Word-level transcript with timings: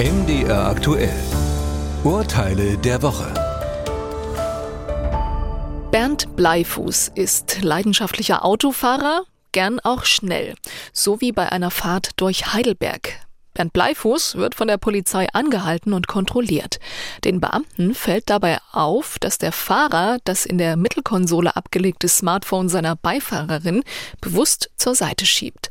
MDR 0.00 0.66
aktuell. 0.66 1.12
Urteile 2.04 2.78
der 2.78 3.02
Woche. 3.02 3.34
Bernd 5.90 6.36
Bleifuß 6.36 7.12
ist 7.14 7.60
leidenschaftlicher 7.60 8.42
Autofahrer, 8.42 9.24
gern 9.52 9.78
auch 9.78 10.06
schnell, 10.06 10.54
so 10.94 11.20
wie 11.20 11.32
bei 11.32 11.52
einer 11.52 11.70
Fahrt 11.70 12.12
durch 12.16 12.54
Heidelberg. 12.54 13.20
Bernd 13.60 13.74
Bleifuß 13.74 14.36
wird 14.36 14.54
von 14.54 14.68
der 14.68 14.78
Polizei 14.78 15.28
angehalten 15.34 15.92
und 15.92 16.08
kontrolliert. 16.08 16.80
Den 17.24 17.40
Beamten 17.40 17.94
fällt 17.94 18.30
dabei 18.30 18.56
auf, 18.72 19.18
dass 19.18 19.36
der 19.36 19.52
Fahrer 19.52 20.16
das 20.24 20.46
in 20.46 20.56
der 20.56 20.78
Mittelkonsole 20.78 21.54
abgelegte 21.54 22.08
Smartphone 22.08 22.70
seiner 22.70 22.96
Beifahrerin 22.96 23.82
bewusst 24.22 24.70
zur 24.78 24.94
Seite 24.94 25.26
schiebt. 25.26 25.70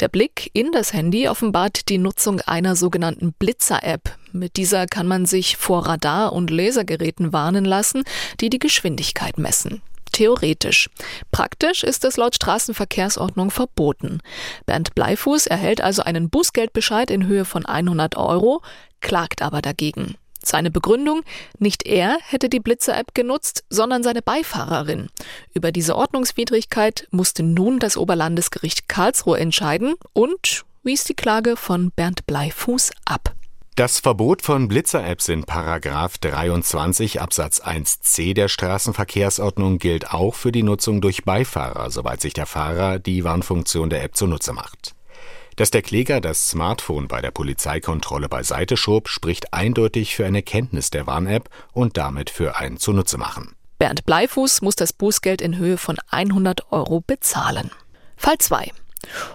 Der 0.00 0.08
Blick 0.08 0.48
in 0.54 0.72
das 0.72 0.94
Handy 0.94 1.28
offenbart 1.28 1.90
die 1.90 1.98
Nutzung 1.98 2.40
einer 2.40 2.74
sogenannten 2.74 3.34
Blitzer-App. 3.34 4.16
Mit 4.32 4.56
dieser 4.56 4.86
kann 4.86 5.06
man 5.06 5.26
sich 5.26 5.58
vor 5.58 5.86
Radar- 5.86 6.32
und 6.32 6.50
Lasergeräten 6.50 7.34
warnen 7.34 7.66
lassen, 7.66 8.04
die 8.40 8.48
die 8.48 8.58
Geschwindigkeit 8.58 9.36
messen 9.36 9.82
theoretisch. 10.16 10.88
Praktisch 11.30 11.84
ist 11.84 12.04
es 12.04 12.16
laut 12.16 12.34
Straßenverkehrsordnung 12.34 13.50
verboten. 13.50 14.20
Bernd 14.64 14.94
Bleifuß 14.94 15.46
erhält 15.46 15.80
also 15.80 16.02
einen 16.02 16.30
Bußgeldbescheid 16.30 17.10
in 17.10 17.26
Höhe 17.26 17.44
von 17.44 17.66
100 17.66 18.16
Euro, 18.16 18.62
klagt 19.00 19.42
aber 19.42 19.60
dagegen. 19.60 20.16
Seine 20.42 20.70
Begründung, 20.70 21.22
nicht 21.58 21.86
er 21.86 22.18
hätte 22.22 22.48
die 22.48 22.60
Blitzer-App 22.60 23.14
genutzt, 23.14 23.64
sondern 23.68 24.02
seine 24.02 24.22
Beifahrerin. 24.22 25.08
Über 25.52 25.72
diese 25.72 25.96
Ordnungswidrigkeit 25.96 27.08
musste 27.10 27.42
nun 27.42 27.78
das 27.78 27.96
Oberlandesgericht 27.96 28.88
Karlsruhe 28.88 29.38
entscheiden 29.38 29.96
und 30.12 30.64
wies 30.82 31.04
die 31.04 31.14
Klage 31.14 31.56
von 31.56 31.90
Bernd 31.90 32.26
Bleifuß 32.26 32.92
ab. 33.04 33.35
Das 33.76 33.98
Verbot 33.98 34.40
von 34.40 34.68
Blitzer-Apps 34.68 35.28
in 35.28 35.44
Paragraph 35.44 36.16
23 36.16 37.20
Absatz 37.20 37.60
1c 37.60 38.32
der 38.32 38.48
Straßenverkehrsordnung 38.48 39.76
gilt 39.78 40.12
auch 40.12 40.34
für 40.34 40.50
die 40.50 40.62
Nutzung 40.62 41.02
durch 41.02 41.24
Beifahrer, 41.24 41.90
soweit 41.90 42.22
sich 42.22 42.32
der 42.32 42.46
Fahrer 42.46 42.98
die 42.98 43.22
Warnfunktion 43.22 43.90
der 43.90 44.02
App 44.02 44.16
zunutze 44.16 44.54
macht. 44.54 44.94
Dass 45.56 45.70
der 45.70 45.82
Kläger 45.82 46.22
das 46.22 46.48
Smartphone 46.48 47.06
bei 47.06 47.20
der 47.20 47.32
Polizeikontrolle 47.32 48.30
beiseite 48.30 48.78
schob, 48.78 49.10
spricht 49.10 49.52
eindeutig 49.52 50.16
für 50.16 50.24
eine 50.24 50.42
Kenntnis 50.42 50.88
der 50.88 51.06
Warn-App 51.06 51.50
und 51.74 51.98
damit 51.98 52.30
für 52.30 52.56
ein 52.56 52.78
Zunutze-machen. 52.78 53.56
Bernd 53.78 54.06
Bleifuß 54.06 54.62
muss 54.62 54.76
das 54.76 54.94
Bußgeld 54.94 55.42
in 55.42 55.58
Höhe 55.58 55.76
von 55.76 55.98
100 56.08 56.72
Euro 56.72 57.02
bezahlen. 57.06 57.70
Fall 58.16 58.38
2. 58.38 58.72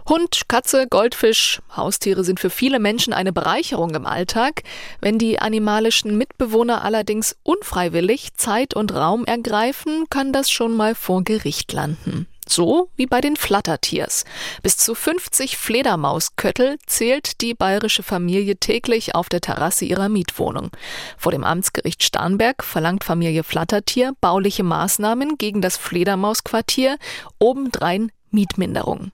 Hund, 0.08 0.44
Katze, 0.48 0.88
Goldfisch, 0.88 1.62
Haustiere 1.76 2.24
sind 2.24 2.40
für 2.40 2.50
viele 2.50 2.80
Menschen 2.80 3.14
eine 3.14 3.34
Bereicherung 3.34 3.96
im 3.96 4.06
Alltag. 4.06 4.64
Wenn 5.00 5.18
die 5.18 5.40
animalischen 5.40 6.18
Mitbewohner 6.18 6.84
allerdings 6.84 7.36
unfreiwillig 7.44 8.36
Zeit 8.36 8.74
und 8.74 8.94
Raum 8.94 9.26
ergreifen, 9.26 10.06
kann 10.10 10.34
das 10.34 10.52
schon 10.52 10.76
mal 10.76 10.96
vor 10.96 11.24
Gericht 11.24 11.74
landen. 11.74 12.28
So 12.48 12.90
wie 12.98 13.06
bei 13.06 13.22
den 13.22 13.38
Flattertiers. 13.38 14.26
Bis 14.62 14.76
zu 14.76 14.94
50 14.94 15.58
Fledermausköttel 15.58 16.80
zählt 16.86 17.40
die 17.40 17.54
bayerische 17.54 18.04
Familie 18.04 18.58
täglich 18.58 19.16
auf 19.16 19.30
der 19.30 19.40
Terrasse 19.40 19.86
ihrer 19.86 20.10
Mietwohnung. 20.10 20.72
Vor 21.18 21.32
dem 21.32 21.46
Amtsgericht 21.46 22.04
Starnberg 22.04 22.64
verlangt 22.64 23.06
Familie 23.06 23.44
Flattertier 23.44 24.14
bauliche 24.20 24.64
Maßnahmen 24.64 25.38
gegen 25.38 25.62
das 25.62 25.78
Fledermausquartier, 25.78 26.98
obendrein 27.40 28.12
Mietminderung. 28.32 29.12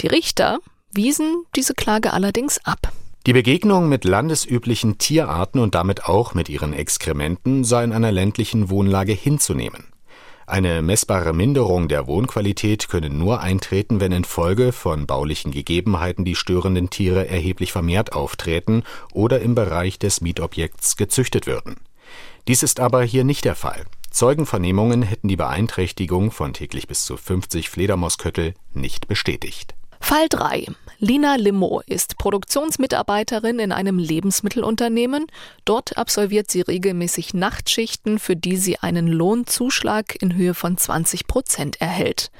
Die 0.00 0.06
Richter 0.06 0.58
wiesen 0.92 1.44
diese 1.56 1.74
Klage 1.74 2.12
allerdings 2.12 2.58
ab. 2.64 2.92
Die 3.26 3.32
Begegnung 3.32 3.88
mit 3.88 4.04
landesüblichen 4.04 4.98
Tierarten 4.98 5.60
und 5.60 5.76
damit 5.76 6.06
auch 6.06 6.34
mit 6.34 6.48
ihren 6.48 6.72
Exkrementen 6.72 7.62
sei 7.62 7.84
in 7.84 7.92
einer 7.92 8.10
ländlichen 8.10 8.68
Wohnlage 8.68 9.12
hinzunehmen. 9.12 9.92
Eine 10.44 10.82
messbare 10.82 11.32
Minderung 11.32 11.86
der 11.86 12.08
Wohnqualität 12.08 12.88
könne 12.88 13.10
nur 13.10 13.40
eintreten, 13.40 14.00
wenn 14.00 14.10
infolge 14.10 14.72
von 14.72 15.06
baulichen 15.06 15.52
Gegebenheiten 15.52 16.24
die 16.24 16.34
störenden 16.34 16.90
Tiere 16.90 17.28
erheblich 17.28 17.70
vermehrt 17.70 18.12
auftreten 18.12 18.82
oder 19.12 19.40
im 19.40 19.54
Bereich 19.54 20.00
des 20.00 20.20
Mietobjekts 20.20 20.96
gezüchtet 20.96 21.46
würden. 21.46 21.76
Dies 22.48 22.64
ist 22.64 22.80
aber 22.80 23.04
hier 23.04 23.22
nicht 23.22 23.44
der 23.44 23.54
Fall. 23.54 23.84
Zeugenvernehmungen 24.12 25.02
hätten 25.02 25.28
die 25.28 25.36
Beeinträchtigung 25.36 26.30
von 26.30 26.52
täglich 26.52 26.86
bis 26.86 27.04
zu 27.04 27.16
50 27.16 27.70
Fledermausköttel 27.70 28.54
nicht 28.74 29.08
bestätigt. 29.08 29.74
Fall 30.00 30.26
3. 30.28 30.66
Lina 30.98 31.36
Limo 31.36 31.80
ist 31.86 32.18
Produktionsmitarbeiterin 32.18 33.58
in 33.58 33.72
einem 33.72 33.98
Lebensmittelunternehmen. 33.98 35.26
Dort 35.64 35.96
absolviert 35.96 36.50
sie 36.50 36.60
regelmäßig 36.60 37.34
Nachtschichten, 37.34 38.18
für 38.18 38.36
die 38.36 38.56
sie 38.56 38.78
einen 38.78 39.06
Lohnzuschlag 39.06 40.20
in 40.20 40.34
Höhe 40.34 40.54
von 40.54 40.76
20 40.76 41.26
Prozent 41.26 41.80
erhält. 41.80 42.30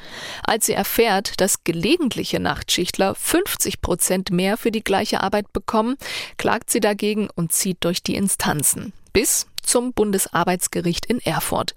Als 0.45 0.67
sie 0.67 0.75
erfährt, 0.75 1.41
dass 1.41 1.65
gelegentliche 1.65 2.41
Nachtschichtler 2.41 3.15
50 3.15 3.81
Prozent 3.81 4.31
mehr 4.31 4.57
für 4.57 4.73
die 4.73 4.85
gleiche 4.85 5.23
Arbeit 5.23 5.53
bekommen, 5.53 5.97
klagt 6.37 6.69
sie 6.69 6.81
dagegen 6.81 7.29
und 7.35 7.53
zieht 7.53 7.79
durch 7.85 8.03
die 8.03 8.17
Instanzen. 8.17 8.93
Bis 9.13 9.47
zum 9.63 9.93
Bundesarbeitsgericht 9.93 11.07
in 11.07 11.21
Erfurt. 11.21 11.75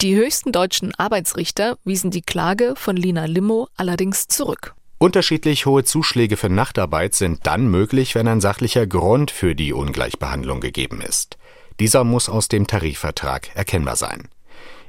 Die 0.00 0.14
höchsten 0.14 0.52
deutschen 0.52 0.94
Arbeitsrichter 0.94 1.78
wiesen 1.84 2.10
die 2.10 2.22
Klage 2.22 2.74
von 2.76 2.96
Lina 2.96 3.24
Limo 3.24 3.68
allerdings 3.76 4.28
zurück. 4.28 4.74
Unterschiedlich 4.98 5.66
hohe 5.66 5.82
Zuschläge 5.82 6.36
für 6.36 6.48
Nachtarbeit 6.48 7.14
sind 7.14 7.46
dann 7.46 7.66
möglich, 7.66 8.14
wenn 8.14 8.28
ein 8.28 8.40
sachlicher 8.40 8.86
Grund 8.86 9.32
für 9.32 9.56
die 9.56 9.72
Ungleichbehandlung 9.72 10.60
gegeben 10.60 11.00
ist. 11.00 11.38
Dieser 11.80 12.04
muss 12.04 12.28
aus 12.28 12.46
dem 12.46 12.68
Tarifvertrag 12.68 13.50
erkennbar 13.56 13.96
sein. 13.96 14.28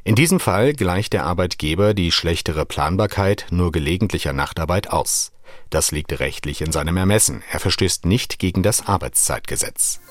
In 0.03 0.15
diesem 0.15 0.39
Fall 0.39 0.73
gleicht 0.73 1.13
der 1.13 1.25
Arbeitgeber 1.25 1.93
die 1.93 2.11
schlechtere 2.11 2.65
Planbarkeit 2.65 3.47
nur 3.49 3.71
gelegentlicher 3.71 4.33
Nachtarbeit 4.33 4.91
aus. 4.91 5.31
Das 5.69 5.91
liegt 5.91 6.19
rechtlich 6.19 6.61
in 6.61 6.71
seinem 6.71 6.97
Ermessen. 6.97 7.41
Er 7.51 7.59
verstößt 7.59 8.05
nicht 8.05 8.37
gegen 8.37 8.63
das 8.63 8.85
Arbeitszeitgesetz. 8.85 10.01